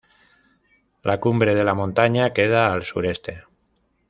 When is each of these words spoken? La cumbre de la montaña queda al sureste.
La 1.09 1.19
cumbre 1.19 1.53
de 1.53 1.63
la 1.63 1.75
montaña 1.75 2.33
queda 2.33 2.73
al 2.73 2.81
sureste. 2.81 3.43